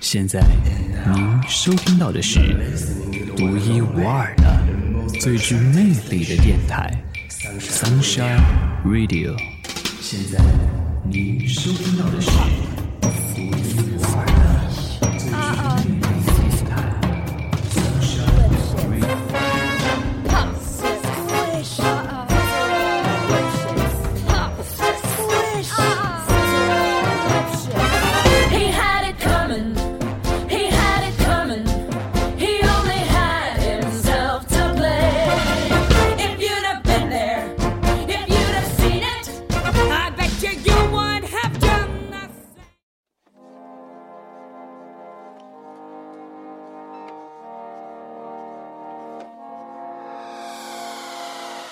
[0.00, 0.40] 现在
[1.14, 2.40] 您收听到的是
[3.36, 4.58] 独一无二的、
[5.20, 6.90] 最具魅力的电台
[7.60, 8.40] 《Sunshine
[8.82, 9.36] Radio》。
[10.00, 10.42] 现在
[11.04, 12.30] 您收听到的是
[13.34, 13.89] 独一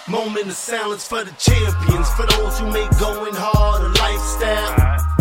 [0.09, 4.73] Moment of silence for the champions, for those who make going hard a lifestyle.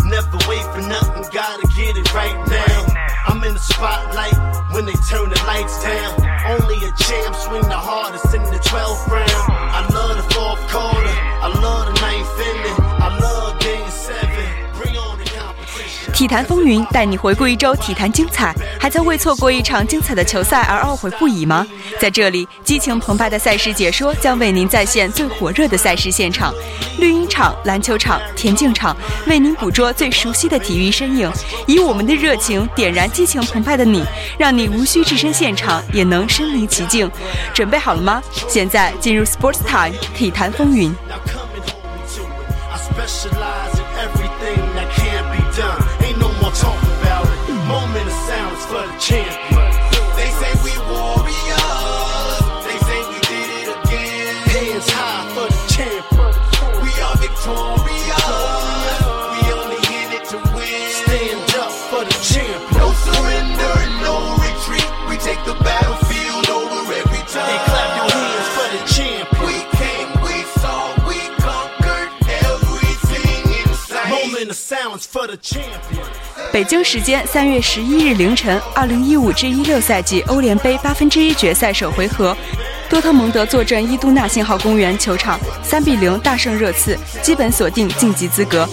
[0.08, 3.28] Never wait for nothing, gotta get it right now.
[3.28, 4.32] I'm in the spotlight
[4.72, 6.16] when they turn the lights down.
[6.56, 9.44] Only a champ swing the hardest in the 12th round.
[9.76, 12.77] I love the fourth quarter, I love the ninth inning,
[16.18, 21.64] 体坛风云带你回顾一周体坛精彩，还在为错过一场精彩的球赛而懊悔不已吗？
[22.00, 26.52] 在这里，激情澎湃的赛事解说将为您再现最火热的赛事现场，
[26.98, 28.96] 绿茵场、篮球场、田径场，
[29.28, 31.30] 为您捕捉最熟悉的体育身影，
[31.68, 34.04] 以我们的热情点燃激情澎湃的你，
[34.36, 37.08] 让你无需置身现场也能身临其境。
[37.54, 38.20] 准备好了吗？
[38.48, 40.92] 现在进入 Sports Time 体坛风云。
[76.58, 82.36] 北京时间三月十一日凌晨，二零一五至一六赛季欧联杯八分之一决赛首回合，
[82.90, 88.68] 多特蒙德坐镇伊都纳信号公园球场，三比零大胜热刺，基本锁定晋级资格。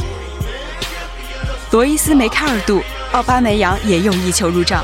[1.70, 2.82] 罗伊斯梅开二度，
[3.12, 4.84] 奥巴梅扬也用一球入账。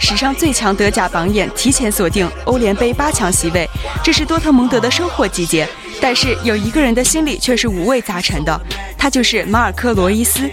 [0.00, 3.68] 史上最强德甲榜眼提前锁定欧联杯八强席位，
[4.02, 5.68] 这是多特蒙德的收获季节。
[6.00, 8.58] 但是有一个人的心里却是五味杂陈的，
[8.96, 10.48] 他就是马尔科·罗伊斯。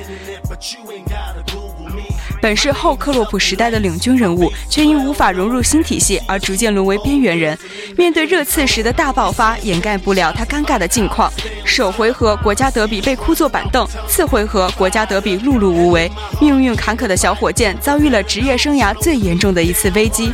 [2.42, 7.58] 本是后克洛普时代的领军人物，却因无法融入新体系而逐渐沦为边缘人。
[7.98, 11.32] 面对热刺时的大爆发，掩盖不了他尴尬的境况。
[11.64, 20.32] 首回合国家德比被哭坐板凳，次回合国家德比碌碌无为，命运坎坷的小火箭遭遇了职业生涯最严重的一次危机。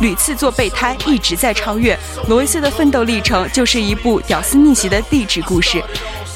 [0.00, 1.98] 屡次做备胎，一直在超越。
[2.28, 5.82] 罗伊斯的奋斗历程就是一部屌丝逆袭的励志故事。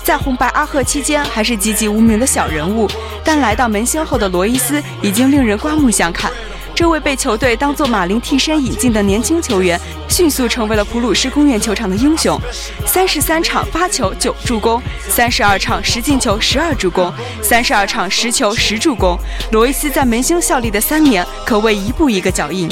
[0.03, 2.89] 在红白阿赫期间，还是籍籍无名的小人物，
[3.25, 6.31] 但来到门兴后的罗伊斯已经令人刮目相看。
[6.75, 9.79] 这位被球队当作马林替身引进的年轻球员，
[10.09, 12.41] 迅速成为了普鲁士公园球场的英雄。
[12.87, 17.13] 三十三场八球九助攻，三十二场十进球十二助攻，
[17.43, 19.19] 三十二场十球十助攻。
[19.53, 22.71] 罗伊斯在门兴效力的三年，可谓一步一个脚印。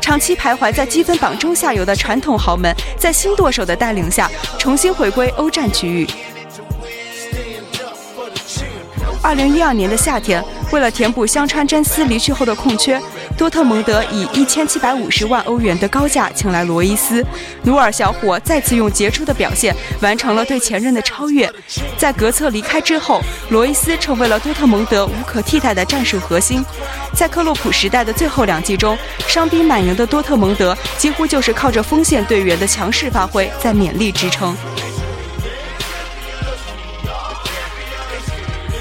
[0.00, 6.08] 长期徘徊在积分榜中下游的传统豪门，在新舵手的带领下，重新回归欧战区域。
[9.22, 13.00] 二零一二年的夏天，为了填补香川真司离去后的空缺，
[13.36, 17.24] 多特蒙德以一千七百五十万欧元的高价请来罗伊斯。
[17.64, 21.50] 努尔小伙再次用杰出的表现完成了对前任的超越。
[21.96, 23.20] 在格策离开之后，
[23.50, 26.64] 罗伊斯成为了多特蒙德无可替代的战术核心。
[27.12, 28.96] 在克洛普时代的最后两季中，
[29.26, 34.56] 伤兵满营的多特蒙德几乎就是靠着锋线队员的强势发挥在勉力支撑。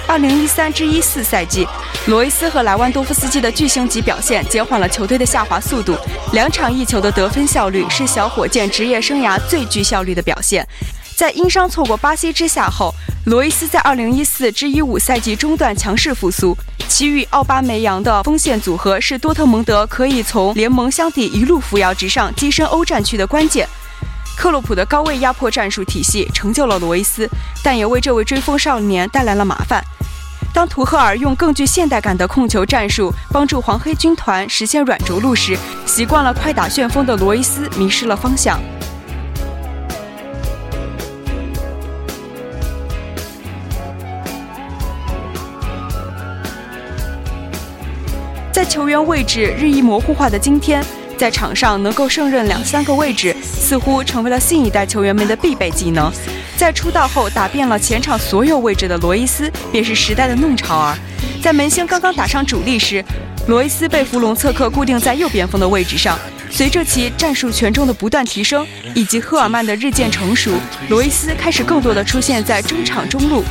[0.07, 1.67] 二零一三至一四赛季，
[2.07, 5.97] 罗伊斯和莱万多夫斯基的巨星级表现减缓了球队的下滑速度。
[6.31, 10.65] 两场一球的得分效率是小火箭职业生涯最具效率的表现。
[11.17, 12.93] 在因伤错过巴西之夏后，
[13.25, 16.57] 罗伊斯在二零一四至一五赛季中段强势复苏，
[16.87, 23.67] 其与奥巴梅扬的锋线组合是多特蒙德可以从联盟箱底一路扶摇直上、跻身欧战区的关键。
[24.37, 27.27] 克洛普的高位压迫战术体系成就了罗伊斯，
[27.63, 29.83] 但也为这位追风少年带来了麻烦。
[30.57, 35.55] 当图赫尔用更具现代感的控球战术帮助黄黑军团实现软着陆时
[35.85, 38.59] 习惯了快打旋风的罗伊斯迷失了方向。
[48.51, 50.83] 在球员位置日益模糊化的今天
[51.17, 56.11] 在场上能够胜任两三个位置似乎成为了新一代球员们的必备技能。
[56.57, 60.97] 在出道后打遍了前场所有位置的罗伊斯，便是时代的弄潮儿。
[61.39, 63.05] 在门兴刚刚打上主力时，
[63.47, 66.17] 罗伊斯被弗隆策克固定在右边锋的位置上。
[66.49, 68.65] 随着其战术权重的不断提升，
[68.95, 70.51] 以及赫尔曼的日渐成熟，
[70.89, 73.43] 罗伊斯开始更多的出现在中场中路。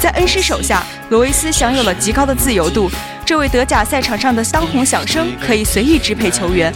[0.00, 2.90] 在恩师手下，罗伊斯享有了极高的自由度。
[3.26, 6.72] 这位德甲赛场上的当红响声，可以随意支配球员。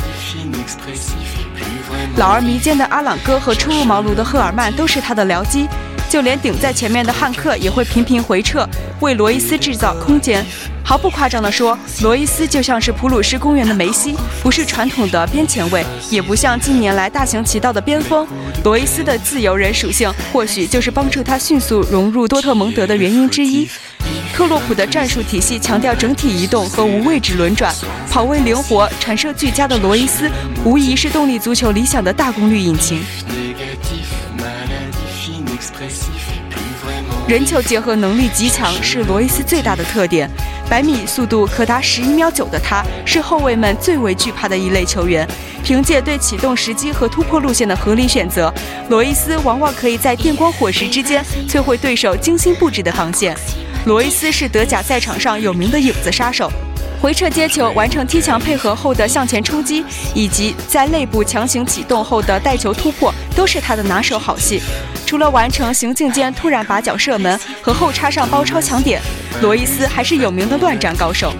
[2.16, 5.66] 老而弥坚的阿朗戈和初入茅庐的赫尔曼都是他的僚机。
[6.10, 8.68] 就连顶在前面的汉克也会频频回撤，
[9.00, 10.44] 为罗伊斯制造空间。
[10.84, 18.26] 毫不夸张地说，罗伊斯就像是普鲁士公园的梅西，不是传统的边前卫，也不像近年来大行其道的边锋。
[18.62, 23.66] 罗伊斯的自由人属性，或许就是帮助他迅速融入多特蒙德的原因之一。
[24.32, 27.72] 克洛普的战术体系强调整体移动和无位置轮转，
[28.10, 30.28] 跑位灵活、传射俱佳的罗伊斯，
[30.64, 33.02] 无疑是动力足球理想的大功率引擎。
[37.28, 40.28] 人球结合能力极强，是罗伊斯最大的特点。
[40.68, 45.28] 百米速度可达十一秒九的他，是后卫们最为惧怕的一类球员。
[45.62, 48.52] 凭借对启动时机和突破路线的合理选择，
[48.88, 53.36] 罗伊斯往往可以在电光火石之间摧毁对手精心布置的防线。
[53.84, 56.50] 罗伊斯是德甲赛场上有名的影子杀手。
[57.00, 59.84] 回撤接球、完成踢墙配合后的向前冲击，
[60.14, 64.62] 以及在内部强行启动后的带球突破，都是他的拿手好戏。
[65.04, 69.02] 除了完成行进间突然拔脚射门和后插上包抄抢点，
[69.40, 71.32] 罗伊斯还是有名的乱战高手。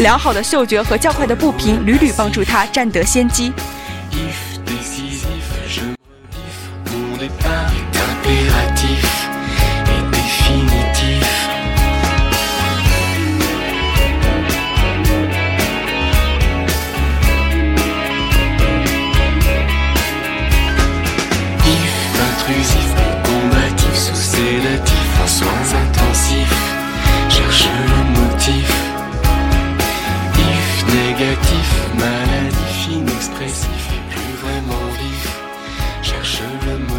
[0.00, 3.52] 良好的嗅觉和较快的步频屡屡帮助他占得先机。
[4.10, 4.34] if
[8.24, 9.13] if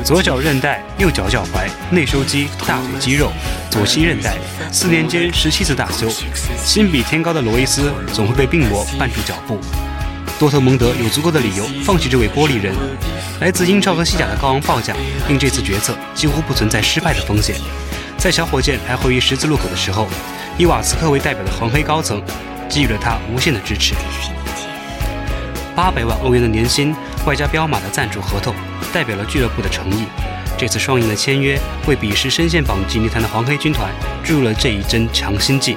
[0.06, 3.32] 左脚韧带，右脚脚踝，内收肌，大腿肌肉，
[3.72, 4.36] 左膝韧带，
[4.72, 6.08] 四年间十七次大修。
[6.64, 9.60] 心比天高的罗伊斯总会被病魔绊住脚步。
[10.38, 12.76] 多特蒙德有足够的理由放弃这位玻璃人。
[13.42, 14.94] 来自英超和西甲的高昂报价，
[15.28, 17.56] 令这次决策几乎不存在失败的风险。
[18.16, 20.08] 在小火箭徘徊于十字路口的时候，
[20.56, 22.22] 以瓦斯克为代表的黄黑高层
[22.70, 23.96] 给予了他无限的支持。
[25.76, 28.54] 八百万欧元的年薪，外加彪马的赞助合同。
[28.96, 30.06] 代表了俱乐部的诚意。
[30.58, 33.94] 这次双赢的签约，为彼时深陷榜吉尼坛的黄黑军团
[34.24, 35.76] 注入了这一针强心剂。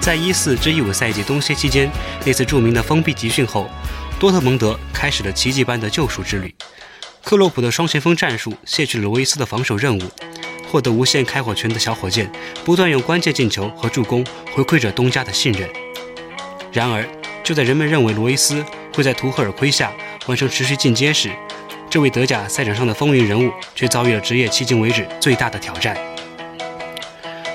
[0.00, 1.88] 在一四至一五赛季冬歇期间，
[2.24, 3.70] 那次著名的封闭集训后，
[4.18, 6.52] 多特蒙德开始了奇迹般的救赎之旅。
[7.22, 10.02] 克洛普的双前锋战术卸去了罗伊斯的防守任务，
[10.68, 12.28] 获得无限开火权的小火箭
[12.64, 15.70] 不断用关键进球和助攻回馈着东家的信任。
[16.72, 17.06] 然而，
[17.44, 19.92] 就在人们认为罗伊斯会在图赫尔麾下
[20.26, 21.30] 完成持续进阶时，
[21.90, 25.96] 这位德甲赛场上的风云人物，却遭遇了职业迄今为止最大的挑战。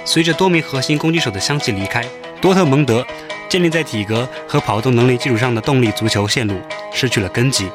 [0.04, 2.04] 随着多名核心攻击手的相继离开，
[2.42, 3.08] 多特蒙德
[3.48, 6.60] 建立在体格和跑动能力基础上的动力足球线路
[6.94, 7.70] 失去了根基。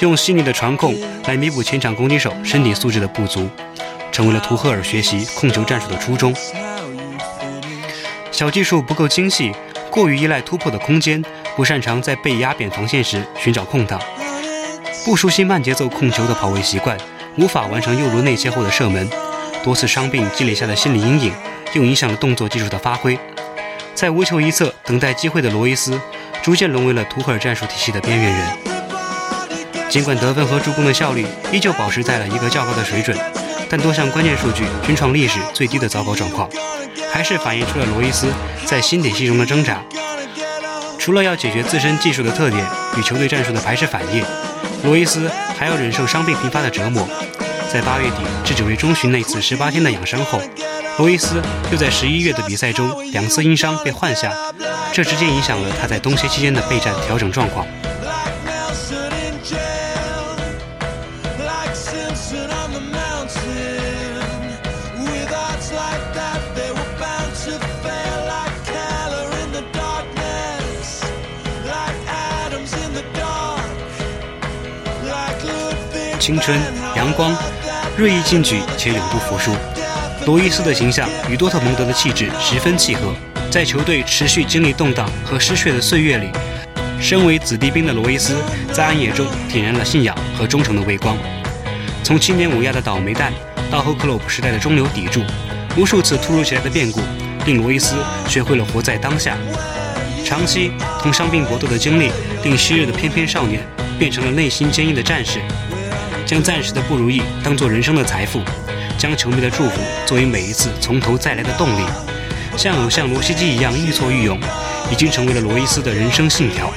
[0.00, 0.94] 用细腻的传控
[1.24, 3.48] 来弥补前场攻击手身体素质的不足，
[4.12, 6.34] 成为了图赫尔学习控球战术的初衷。
[8.30, 9.50] 小技术不够精细，
[9.90, 11.24] 过于依赖突破的空间，
[11.56, 13.98] 不擅长在被压扁防线时寻找空档。
[15.08, 16.94] 不熟悉慢节奏控球的跑位习惯，
[17.38, 19.08] 无法完成右路内切后的射门，
[19.64, 21.32] 多次伤病积累下的心理阴影，
[21.72, 23.18] 又影响了动作技术的发挥。
[23.94, 25.98] 在无球一侧等待机会的罗伊斯，
[26.42, 28.48] 逐渐沦为了图赫尔战术体系的边缘人。
[29.88, 33.16] 尽管得分和助攻的效率依旧保持在了一个较高的水准，
[33.70, 36.46] 但多项关键数据均创历史最低的糟糕状况，
[37.10, 38.26] 还是反映出了罗伊斯
[38.66, 39.82] 在新体系中的挣扎。
[41.08, 42.62] 除了要解决自身技术的特点
[42.98, 44.22] 与球队战术的排斥反应。
[44.84, 45.26] 罗伊斯
[45.58, 47.08] 还要忍受伤病频发的折磨，
[47.72, 50.38] 在八月底至九月中旬那次十八天的养伤后，
[50.98, 51.40] 罗伊斯
[51.72, 54.30] 又在十一月的比赛中两次因伤被换下，
[54.92, 57.66] 这直接影响了他在冬歇期间的备战调整状况。
[76.28, 76.60] 青春、
[76.94, 77.34] 阳光、
[77.96, 79.50] 锐意进取且永不服输。
[80.26, 83.14] 罗伊斯的形象与多特蒙德的气质十分契合，
[83.50, 86.28] 在球队持续经历动荡和失血的岁月里，
[87.00, 88.36] 身为子弟兵的罗伊斯
[88.74, 91.16] 在暗夜中点燃了信仰和忠诚的微光。
[92.04, 93.32] 从青年无亚的倒霉蛋
[93.70, 95.22] 到后克洛普时代的中流砥柱，
[95.78, 97.00] 无数次突如其来的变故
[97.46, 97.94] 令罗伊斯
[98.28, 99.34] 学会了活在当下。
[100.26, 102.12] 长期同伤病搏斗的经历，
[102.44, 103.62] 令昔日的翩翩少年
[103.98, 105.40] 变成了内心坚毅的战士，
[106.28, 108.42] 将暂时的不如意当做人生的财富，
[108.98, 111.82] 将球迷的祝福作为每一次从头再来的动力。
[112.54, 114.38] 像偶像罗西基一样愈挫愈勇，
[114.92, 116.70] 已经成为了罗伊斯的人生信条。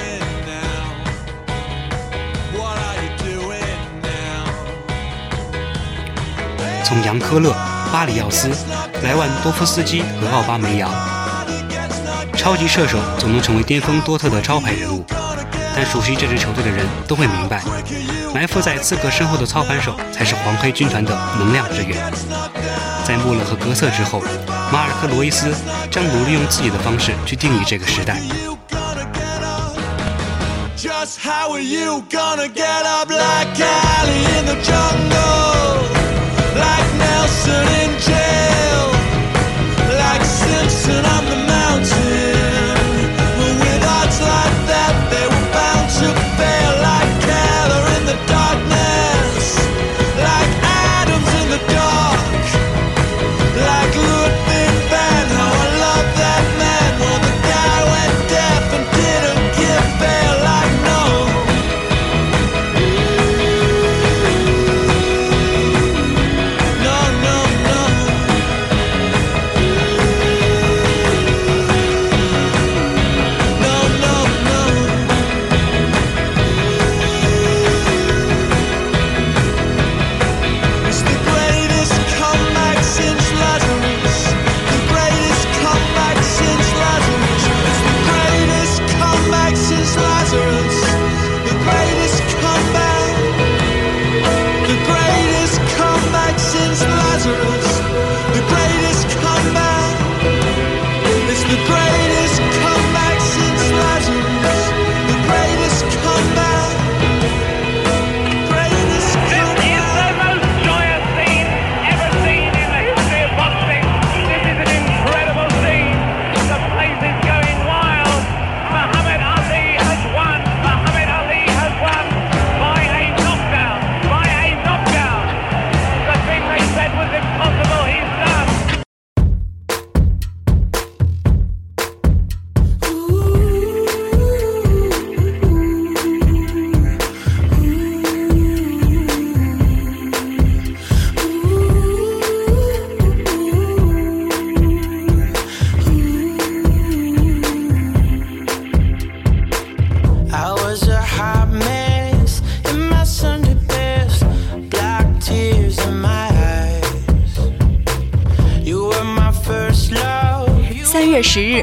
[6.86, 7.54] 从杨科勒、
[7.92, 8.50] 巴里奥斯、
[9.04, 10.90] 莱万多夫斯基和奥巴梅扬，
[12.38, 15.04] 超级射手总能成为巅峰多特的招牌人物。
[15.76, 17.62] 但熟悉这支球队的人都会明白，
[18.34, 21.98] 埋伏在刺客身后的操盘手才是黄黑军团的能量之源。
[23.06, 24.22] 在穆勒和格策之后，
[24.72, 25.54] 马尔科·罗伊斯
[25.90, 28.20] 将努力用自己的方式去定义这个时代。
[36.54, 38.92] Like Nelson in jail?
[39.98, 41.41] Like Simpson on the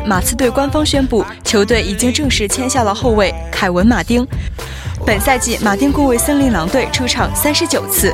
[0.09, 4.27] 马刺队官方宣布，球队已经正式签下了后卫凯文·马丁。
[5.05, 8.11] 本赛季，马丁共为森林狼队出场三十九次，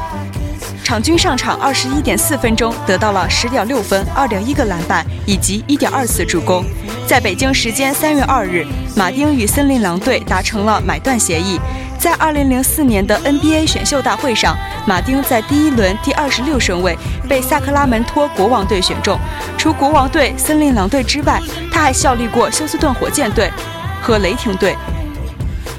[0.83, 6.65] 场均上场二十一点四分钟，得到了十点六分、二点一个篮板以及一点二次助攻。
[7.07, 11.61] 在北京时间三月二日，马丁与森林狼队达成了买断协议。
[12.05, 14.55] 在二零零四年的 NBA 选秀大会上，
[14.87, 16.95] 马丁在第一轮第二十六顺位
[17.27, 19.19] 被萨克拉门托国王队选中。
[19.57, 21.41] 除国王队、森林狼队之外，
[21.73, 23.51] 他还效力过休斯顿火箭队
[24.03, 24.77] 和雷霆队。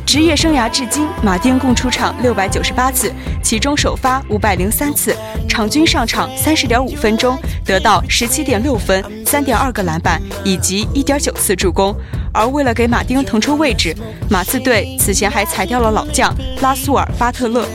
[0.03, 3.13] 职业生涯至今，马丁共出场六百九十八次，
[3.43, 5.15] 其中首发五百零三次，
[5.47, 11.95] 场均上场三十点五分钟，得到十七点六分、三点二个篮板以及一点九次助攻。
[12.35, 13.95] 而为了给马丁腾出位置，
[14.29, 17.65] 马刺队此前还裁掉了老将拉苏尔·巴特勒。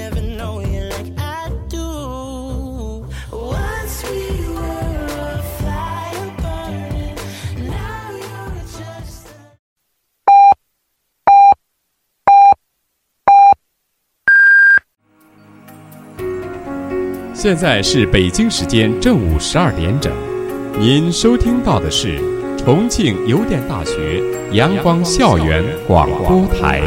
[17.32, 20.12] 现在是北京时间正午十二点整，
[20.78, 22.39] 您收听到的是。
[22.62, 26.82] 重庆邮电大学阳光校园广播台。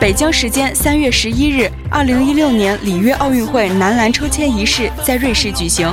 [0.00, 5.92] 北京时间三月十一日，二零一六年里约奥运会男篮抽签仪式在瑞士举行。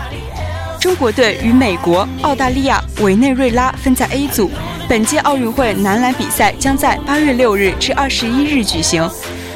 [0.79, 4.51] 中国队与美国、澳大利亚、委内瑞拉分在 A 组。
[4.87, 9.09] 本届奥运会男篮比赛将在八月六日至二十一日举行。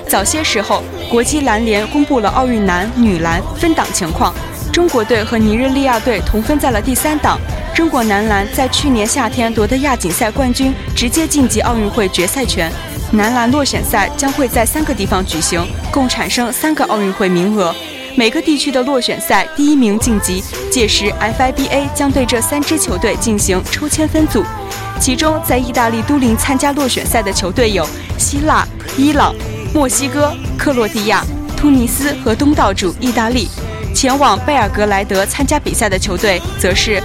[0.08, 4.34] 早些时候，国际篮联公布了奥运男女篮分档情况，
[4.74, 7.40] 中国队和尼日利亚队同分在了第三档。
[7.76, 12.72] 中国男篮在去年夏天夺得亚锦赛冠军，直接晋级奥运会决赛圈。
[13.12, 17.74] 男篮落选赛将会在三个地方举行，共产生三个奥运会名额。
[18.16, 24.44] 每个地区的落选赛第一名晋级，届时 FIBA 将对这三支球队进行抽签分组。
[25.00, 27.88] 其中，在意大利都灵参加落选赛的球队有
[28.18, 29.34] 希腊、伊朗、
[29.74, 31.24] 墨西哥、克罗地亚、
[31.58, 33.48] 突尼斯和东道主意大利。
[33.96, 37.02] 前往贝尔格莱德参加比赛的球队则是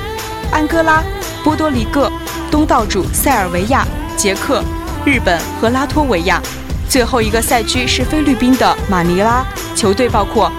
[0.50, 1.02] 安哥拉、
[1.42, 2.12] 波多黎各、
[2.50, 4.62] 东道主塞尔维亚、捷克、
[5.06, 6.40] 日本和拉脱维亚。
[6.88, 9.44] 最后一个赛区是菲律宾的马尼拉，
[9.74, 10.50] 球队包括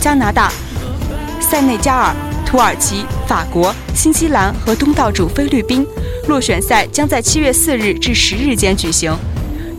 [0.00, 0.52] 加拿大、
[1.40, 2.14] 塞内加尔、
[2.44, 5.86] 土耳其、法国、新西兰和东道主菲律宾。
[6.26, 9.16] 落选赛将在七月四日至十日间举行。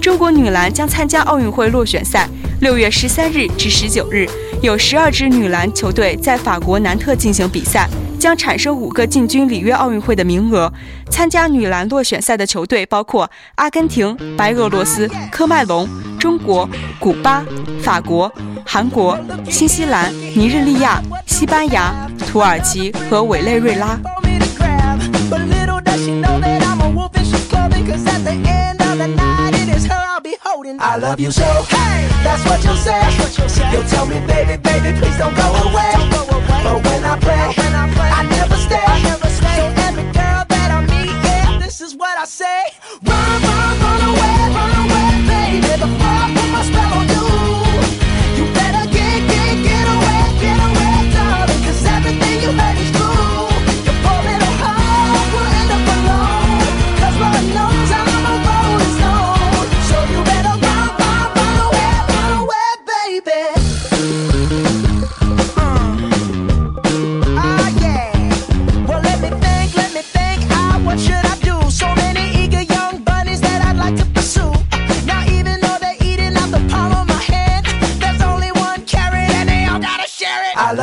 [0.01, 2.27] 中国女篮将参加奥运会落选赛，
[2.61, 4.27] 六月十三日至十九日，
[4.61, 7.87] 有十二支女篮球队在法国南特进行比赛，
[8.19, 10.71] 将产生五个进军里约奥运会的名额。
[11.09, 15.87] 参加女篮落选赛的球队包括阿根廷、白俄罗斯、科麦隆、
[16.19, 17.43] 中国、古巴、
[17.81, 18.31] 法国、
[18.65, 19.17] 韩国、
[19.49, 23.97] 新西兰、尼日利亚、西班牙、土耳其和委内瑞拉。
[24.19, 24.99] for me to grab.
[25.29, 27.85] But little does she know that I'm a wolf in sheep's clothing.
[27.85, 30.77] Cause at the end of the night, it is her I'll be holding.
[30.79, 31.45] I love you so.
[31.69, 32.99] Hey, that's what you'll say.
[33.71, 36.28] You'll tell me, baby, baby, please don't go away.
[36.63, 37.55] But when I play,
[38.11, 38.77] I never stay.
[39.49, 42.63] So every girl that I meet, yeah, this is what I say.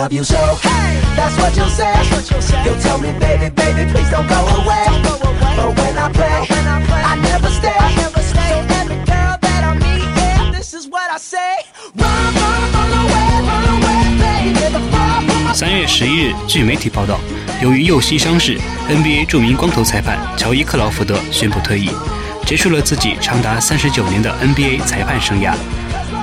[0.06, 0.36] Love you so.
[0.62, 1.92] Hey, that's what you'll say.
[2.64, 4.86] You'll tell me, baby, baby, please don't go away.
[5.56, 6.46] But when I play,
[7.10, 7.74] I never stay.
[7.74, 8.38] So
[8.78, 11.38] every girl that I meet, yeah, this is what I say.
[11.96, 14.62] Run, run, run away, run away, baby.
[14.70, 17.18] Before I put my 三月十一日，据媒体报道，
[17.60, 21.90] 由于右膝伤势，NBA 著名光头裁判乔伊·克劳福德宣布退役，
[22.44, 25.54] 结束了自己长达三十九年的 NBA 裁判生涯。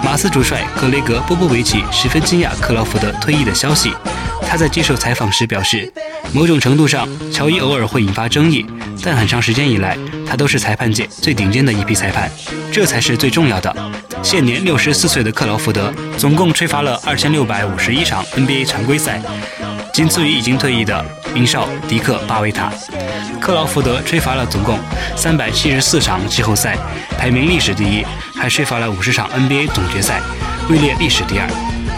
[0.04, 3.94] 马刺主帅格雷格·波波维奇十分惊讶克劳福德退役的消息。
[4.46, 5.92] 他在接受采访时表示，
[6.34, 8.66] 某种程度上，乔伊偶尔会引发争议，
[9.02, 12.30] 但很长时间以来，他都是裁判界最顶尖的一批裁判，
[12.70, 13.74] 这才是最重要的。
[14.22, 19.22] 现年六十四岁的克劳福德，总共吹罚了二千六百五十一场 NBA 常规赛，
[19.94, 22.72] 仅次于已经退役的名少迪克·巴维塔。
[23.40, 24.78] 克劳福德吹罚了总共
[25.16, 26.78] 三百七十四场季后赛，
[27.18, 28.06] 排名历史第一，
[28.44, 30.22] 还吹罚了五十场 NBA 总决赛，
[30.68, 31.48] 位列历史第二。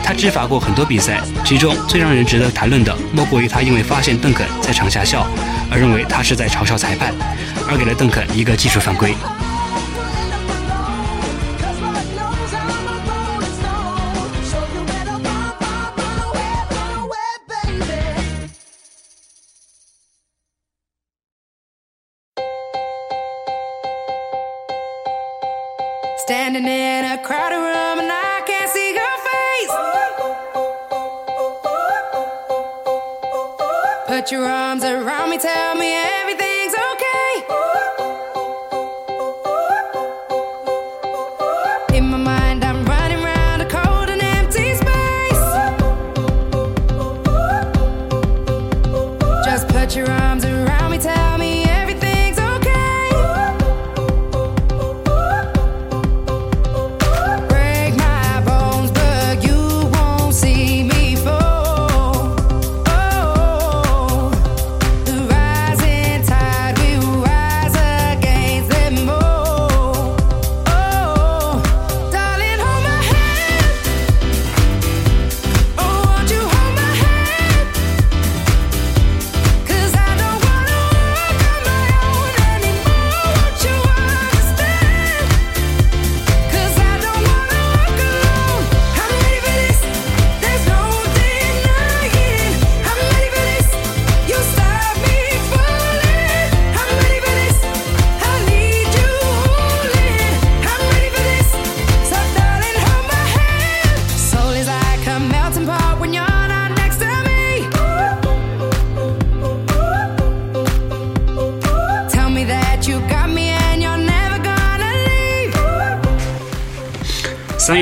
[0.04, 5.26] 他执法过很多比赛，其中最让人值得谈论的，莫过于他因为发现邓肯在场下笑，
[5.72, 7.12] 而认为他是在嘲笑裁判，
[7.68, 9.16] 而给了邓肯一个技术犯规。
[34.26, 36.45] Put your arms around me, tell me everything's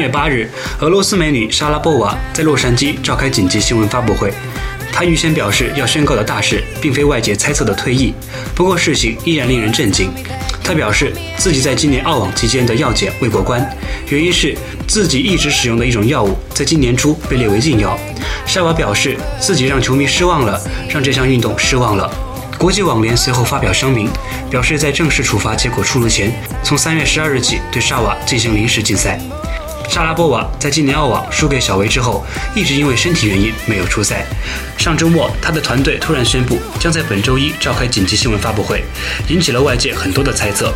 [0.04, 0.50] 月八日，
[0.82, 4.34] 俄罗斯美女莎拉波娃在洛杉矶召开紧急新闻发布会。
[4.92, 8.14] 她预先表示，要宣告的大事并非外界猜测的退役，
[8.54, 10.12] 不过事情依然令人震惊。
[10.62, 13.66] 她表示自己在今年澳网期间的药检未过关，
[14.10, 17.98] 原因是自己一直使用的一种药物在今年初被列为禁药。
[18.46, 22.12] 莎娃表示自己让球迷失望了，让这项运动失望了。
[22.60, 24.10] 国际网联随后发表声明，
[24.50, 26.30] 表示在正式处罚结果出炉前，
[26.62, 29.18] 从三月十二日起对沙瓦进行临时禁赛。
[29.94, 32.26] 莎拉波娃在今年澳网输给小维之后，
[32.56, 34.26] 一直因为身体原因没有出赛。
[34.76, 38.84] 上周末，他的团队突然宣布将在本周一召开紧急新闻发布会，
[39.30, 40.74] 引起了外界很多的猜测。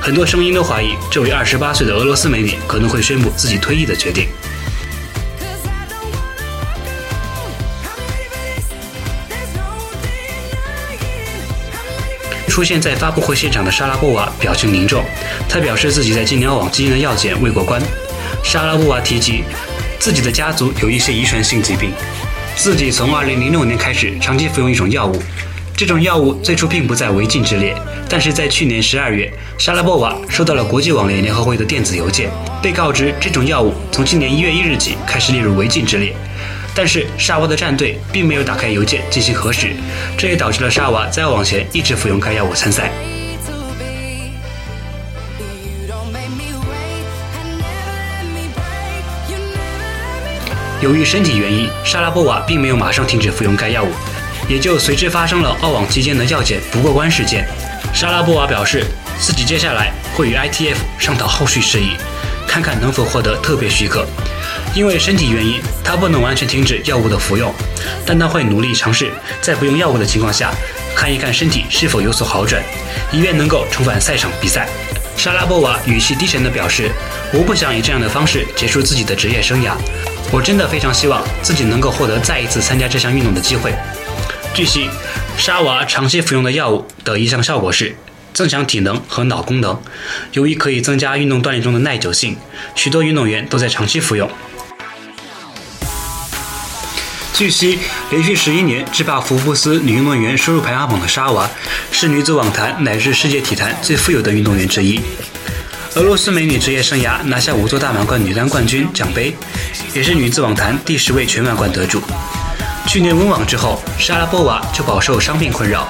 [0.00, 4.26] 很多声音都怀疑，这位二十八岁的俄罗斯美女可能会宣布自己退役的决定。
[12.48, 15.04] 出现在发布会现场的莎拉波娃表情凝重，
[15.48, 17.80] 她表示自己在今年澳网基因的药检未过关。
[18.42, 19.44] 莎拉波娃提及
[19.98, 21.90] 自己的家族有一些遗传性疾病，
[22.56, 25.22] 自己从2006年开始长期服用一种药物，
[25.76, 27.74] 这种药物最初并不在违禁之列，
[28.08, 32.30] 但是在去年12月，莎拉波娃收到了国际网联联合会的电子邮件，
[32.62, 36.14] 被告知这种药物从今年1月1日起开始列入违禁之列。
[36.74, 39.72] 但是沙娃的战队并没有打开邮件进行核实，
[40.16, 42.92] 这也导致了沙娃在往前一直服用该药物参赛。
[50.80, 53.90] 由于身体原因，莎拉波娃并没有马上停止服用该药物，
[54.48, 57.44] 也就随之发生了澳网期间的药检不过关事件。
[57.92, 58.84] 莎拉波娃表示，
[59.18, 61.96] 自己接下来会与 ITF 商讨后续事宜，
[62.46, 64.06] 看看能否获得特别许可。
[64.72, 67.52] 因为身体原因，他不能完全停止药物的服用，
[68.06, 69.10] 但他会努力尝试
[69.42, 70.52] 在不用药物的情况下，
[70.94, 72.62] 看一看身体是否有所好转，
[73.10, 74.68] 以便能够重返赛场比赛。
[75.16, 76.92] 莎拉波娃语气低沉地表示
[77.34, 79.72] ：“我不想以这样的方式结束自己的职业生涯，
[80.30, 83.74] 我真的非常希望自己能够获得再一次参加这项运动的机会。”
[84.54, 84.88] 据悉，
[85.36, 87.96] 沙娃长期服用的药物的一项效果是
[88.34, 89.80] 增强体能和脑功能，
[90.32, 92.36] 由于可以增加运动锻炼中的耐久性，
[92.74, 94.28] 许多运动员都在长期服用。
[97.34, 97.78] 据悉，
[98.10, 101.48] 连续十一年制霸福布斯女运动员收入排行榜的沙娃，
[101.92, 105.00] 是女子网坛乃至世界体坛最富有的运动员之一。
[105.94, 109.34] 俄罗斯美女职业生涯拿下五座大满贯女单冠军奖杯，
[109.94, 112.02] 也是女子网坛第十位全满贯得主。
[112.86, 115.88] 去年温网之后，莎拉波娃就饱受伤病困扰，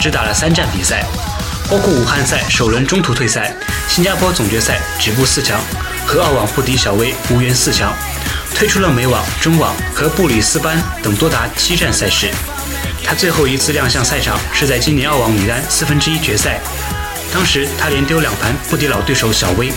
[0.00, 1.04] 只打了三站比赛，
[1.68, 3.54] 包括武汉赛首轮中途退赛、
[3.88, 5.60] 新加坡总决赛止步四强
[6.06, 7.92] 和澳网不敌小威无缘四强。
[8.54, 12.30] 退出了美网、中网和布里斯班等多达七站赛事。
[13.02, 16.60] 她最后一次亮相赛场是在今年澳网女单四分之一决赛，
[17.32, 19.72] 当时他连丢两盘不敌老对手小威。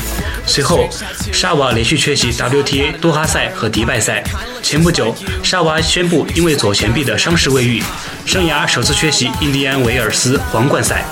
[0.45, 0.87] 随后，
[1.33, 4.23] 沙瓦连续缺席 WTA 多哈赛和迪拜赛。
[4.63, 7.83] 前不久，沙瓦宣布因为左前臂的伤势未愈，
[8.25, 11.03] 生涯首次缺席印第安维尔斯皇冠赛。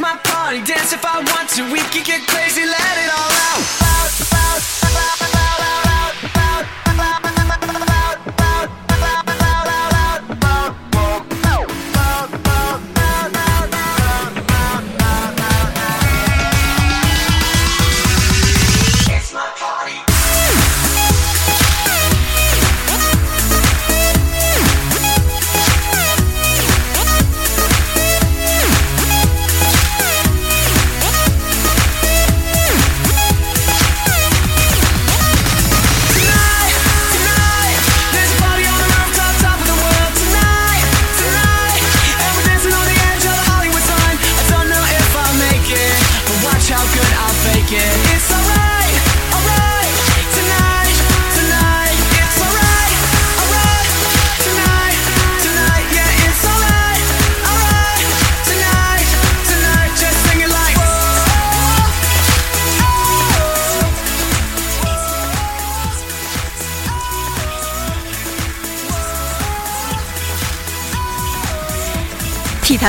[0.00, 3.27] My party, dance if I want to, we can get crazy, let it all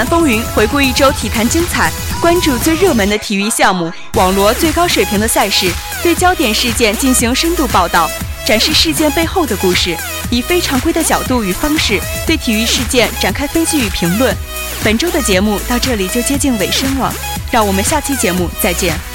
[0.06, 5.72] 风云回顾一周体坛精彩关注最热门的体育项目网罗最高水平的赛事
[6.04, 8.10] 对焦点事件进行深度报道
[8.46, 9.96] 展示事件背后的故事
[10.32, 14.36] 以非常规的角度与方式对体育事件展开分析与评论。
[14.84, 17.14] 本周的节目到这里就接近尾声了
[17.52, 19.09] 让我们下期节目再见。